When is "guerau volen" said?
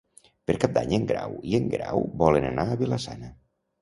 1.75-2.49